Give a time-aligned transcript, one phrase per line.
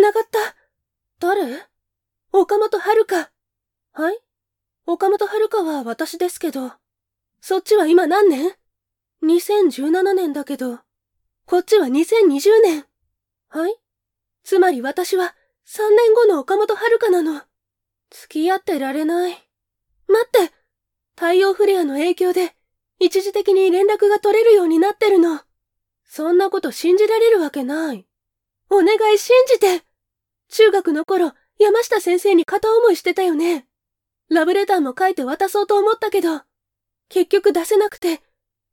[0.00, 0.56] 繋がった。
[1.20, 1.68] 誰？
[2.32, 3.04] 岡本遥。
[3.92, 4.18] はい？
[4.86, 6.72] 岡本遥は私ですけど。
[7.42, 8.54] そっちは今何年
[9.22, 10.78] ?2017 年だけど。
[11.44, 12.86] こっちは2020年。
[13.50, 13.76] はい？
[14.42, 15.34] つまり私は
[15.66, 17.42] 3年後の岡本遥なの。
[18.08, 19.32] 付き合ってられない。
[19.32, 20.54] 待って
[21.14, 22.54] 太陽フレアの影響で
[22.98, 25.42] 一時的に連絡が取れるようになってるの。
[26.06, 28.06] そんなこと信じられるわけない。
[28.70, 29.84] お願い信じて
[30.50, 33.66] 中学の頃、山下先生に片思いしてたよね。
[34.28, 36.42] ラブレターも書いて渡そうと思ったけど、
[37.08, 38.20] 結局出せなくて、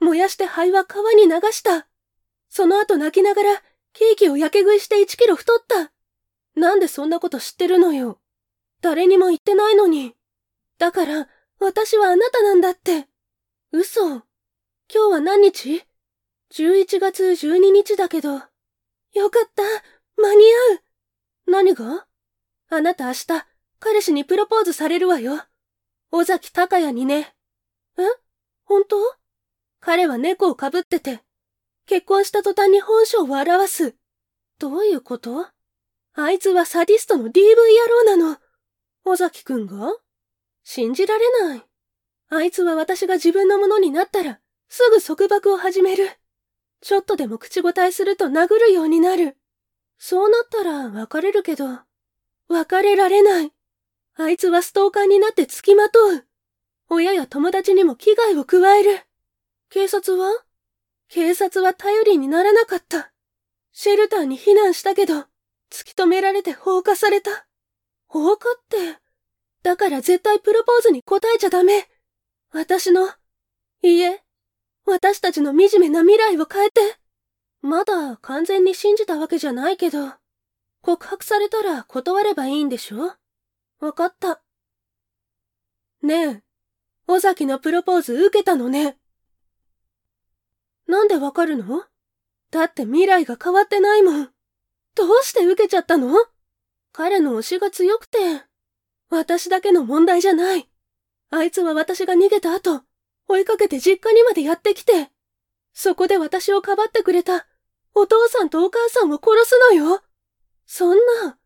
[0.00, 1.88] 燃やして灰は川に流した。
[2.48, 3.62] その後泣きながら、
[3.92, 5.92] ケーキを焼け食いして1キロ太った。
[6.60, 8.20] なんでそんなこと知ってるのよ。
[8.80, 10.14] 誰にも言ってないのに。
[10.78, 11.28] だから、
[11.58, 13.08] 私はあなたなんだって。
[13.72, 14.06] 嘘。
[14.06, 14.22] 今
[14.88, 15.84] 日は何日
[16.52, 18.34] ?11 月12日だけど。
[18.34, 19.62] よかった。
[20.16, 20.83] 間に合う。
[21.64, 22.06] 何が？
[22.68, 23.26] あなた明日、
[23.80, 25.42] 彼氏にプロポーズされるわよ。
[26.10, 27.34] 尾崎隆也にね。
[27.96, 28.02] え？
[28.64, 28.96] 本当？
[29.80, 31.20] 彼は猫をかぶってて、
[31.86, 33.94] 結婚した途端に本性を表す。
[34.58, 35.46] どういうこと？
[36.16, 38.36] あいつはサディストの DV 野郎なの。
[39.06, 39.90] 尾崎くんが？
[40.64, 41.62] 信じられない。
[42.28, 46.10] あいつは私が自分のものになったら、すぐ束縛を始める。
[46.82, 49.38] ちょっとでも口答えすると殴るようになる。
[49.98, 51.66] そうなったら別れるけど、
[52.48, 53.52] 別れられない。
[54.16, 56.26] あいつはストーカーになって付きまとう。
[56.88, 59.00] 親や友達にも危害を加える。
[59.70, 60.44] 警察は？
[61.08, 63.12] 警察は頼りにならなかった。
[63.72, 65.20] シェルターに避難したけど、
[65.70, 67.46] 突き止められて放火された。
[68.06, 69.00] 放火って。
[69.62, 71.88] だから絶対プロポーズに答えちゃダメ。
[72.52, 73.08] 私の、
[73.82, 74.22] いいえ、
[74.86, 76.80] 私たちの惨めな未来を変えて。
[77.64, 80.12] まだ完全に信じたわけじゃないけど、
[80.82, 83.14] 告白されたら断ればいいんでしょ？
[83.80, 84.42] わかった。
[86.02, 86.42] ねえ、
[87.06, 88.98] 尾崎のプロポーズ受けたのね。
[90.86, 91.84] なんでわかるの？
[92.50, 94.30] だって未来が変わってないもん。
[94.94, 96.14] どうして受けちゃったの？
[96.92, 98.18] 彼の推しが強くて。
[99.08, 100.68] 私だけの問題じゃない。
[101.30, 102.82] あいつは私が逃げた後、
[103.26, 105.08] 追いかけて実家にまでやってきて、
[105.72, 107.46] そこで私をかばってくれた
[107.94, 110.02] お父さんとお母さんを殺すのよ。
[110.66, 111.38] そんな、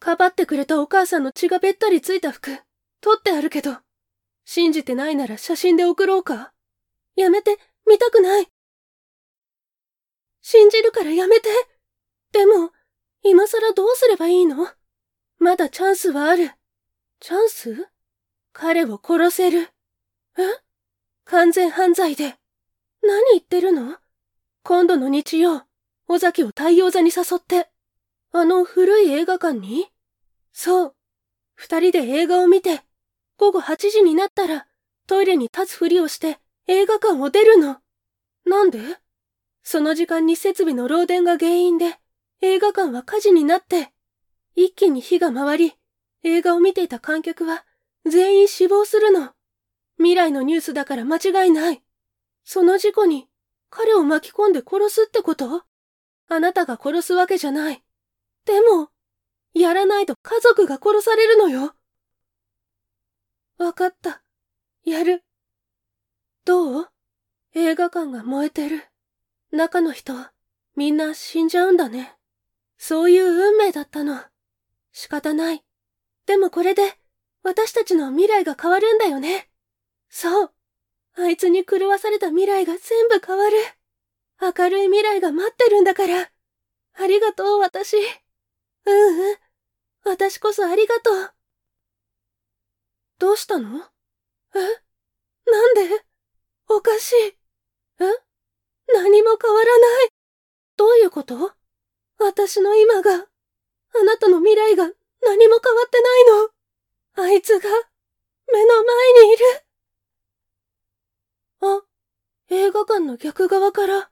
[0.00, 2.58] かばってくれたお母さんの血がべったりついた服、
[3.00, 3.76] 取ってあるけど、
[4.44, 6.52] 信じてないなら写真で送ろうか。
[7.16, 8.48] やめて、見たくない。
[10.42, 11.48] 信じるからやめて。
[12.32, 12.72] でも、
[13.22, 14.68] 今更どうすればいいの？
[15.38, 16.50] まだチャンスはある。
[17.20, 17.88] チャンス？
[18.52, 19.70] 彼を殺せる。
[20.38, 20.42] え？
[21.24, 22.36] 完全犯罪で。
[23.02, 23.96] 何言ってるの？
[24.62, 25.62] 今度の日曜、
[26.08, 27.68] 尾崎を太陽座に誘って。
[28.32, 29.86] あの古い映画館に？
[30.52, 30.94] そう。
[31.54, 32.82] 二人で映画を見て、
[33.38, 34.66] 午後8時になったら
[35.06, 37.78] トイレに立つふりをして映画館を出るの。
[38.44, 38.78] なんで？
[39.62, 41.98] その時間に設備の漏電が原因で
[42.42, 43.92] 映画館は火事になって、
[44.54, 45.74] 一気に火が回り、
[46.22, 47.64] 映画を見ていた観客は
[48.04, 49.30] 全員死亡するの。
[49.96, 51.82] 未来のニュースだから間違いない。
[52.44, 53.28] その事故に
[53.70, 55.62] 彼を巻き込んで殺すってこと？
[56.28, 57.82] あなたが殺すわけじゃない。
[58.44, 58.90] でも、
[59.52, 61.74] やらないと家族が殺されるのよ。
[63.58, 64.22] わかった。
[64.84, 65.24] やる。
[66.44, 66.88] どう？
[67.54, 68.82] 映画館が燃えてる。
[69.52, 70.12] 中の人、
[70.74, 72.16] みんな死んじゃうんだね。
[72.76, 74.20] そういう運命だったの。
[74.92, 75.64] 仕方ない。
[76.26, 76.98] でもこれで、
[77.42, 79.48] 私たちの未来が変わるんだよね。
[80.08, 80.50] そう。
[81.16, 83.56] あいつに狂わされた未来が全部変わる。
[84.40, 86.30] 明るい未来が待ってるんだから。
[86.96, 87.96] ありがとう、私。
[87.96, 88.00] う
[88.92, 89.36] んうん。
[90.04, 91.32] 私こそありがとう。
[93.18, 93.78] どうしたの？
[94.54, 94.58] え？
[95.50, 96.04] なんで？
[96.68, 97.16] おかしい。
[97.26, 97.38] え？
[98.92, 100.08] 何も変わらない。
[100.76, 101.52] どういうこと？
[102.18, 103.18] 私の今が、あ
[104.04, 104.84] なたの未来が
[105.22, 106.50] 何も変わってないの。
[107.30, 107.68] あいつが、
[108.52, 109.44] 目の前にいる。
[111.60, 111.82] あ、
[112.50, 114.10] 映画館の逆側から、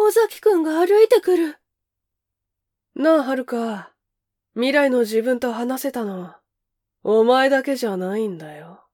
[0.00, 1.56] 尾崎くんが歩いてくる。
[2.94, 3.92] なあ、はるか。
[4.54, 6.34] 未来の自分と話せたの、
[7.02, 8.87] お前だけじゃないんだよ。